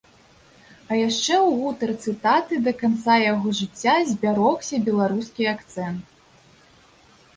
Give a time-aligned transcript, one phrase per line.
[0.93, 6.03] А яшчэ ў гутарцы таты да канца яго жыцця збярогся беларускі акцэнт.